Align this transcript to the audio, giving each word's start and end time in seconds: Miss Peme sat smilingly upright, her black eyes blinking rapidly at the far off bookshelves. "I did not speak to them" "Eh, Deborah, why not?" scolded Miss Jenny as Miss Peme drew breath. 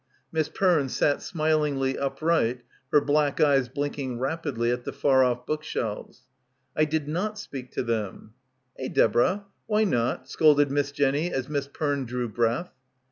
Miss 0.31 0.49
Peme 0.49 0.89
sat 0.89 1.21
smilingly 1.21 1.95
upright, 1.95 2.63
her 2.91 2.99
black 3.01 3.39
eyes 3.39 3.69
blinking 3.69 4.17
rapidly 4.17 4.71
at 4.71 4.83
the 4.83 4.91
far 4.91 5.23
off 5.23 5.45
bookshelves. 5.45 6.23
"I 6.75 6.85
did 6.85 7.07
not 7.07 7.37
speak 7.37 7.69
to 7.73 7.83
them" 7.83 8.33
"Eh, 8.79 8.87
Deborah, 8.87 9.45
why 9.67 9.83
not?" 9.83 10.27
scolded 10.27 10.71
Miss 10.71 10.91
Jenny 10.91 11.31
as 11.31 11.47
Miss 11.49 11.67
Peme 11.71 12.05
drew 12.07 12.27
breath. 12.27 12.71